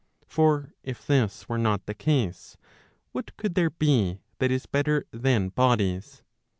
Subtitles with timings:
[0.25, 2.57] For if this were not the case,
[3.11, 6.23] what could there be that is better than bodies